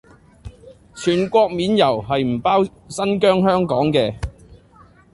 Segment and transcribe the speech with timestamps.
[0.95, 4.15] 全國免郵係唔包新疆香港嘅